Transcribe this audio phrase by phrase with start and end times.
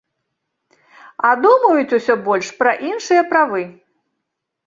[1.27, 3.61] А думаюць усё больш пра іншыя правы.